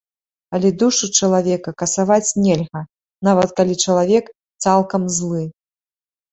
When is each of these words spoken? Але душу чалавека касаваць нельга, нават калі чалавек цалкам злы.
Але 0.57 0.69
душу 0.83 1.09
чалавека 1.19 1.73
касаваць 1.81 2.35
нельга, 2.47 2.81
нават 3.29 3.49
калі 3.61 3.79
чалавек 3.87 4.25
цалкам 4.67 5.09
злы. 5.23 5.49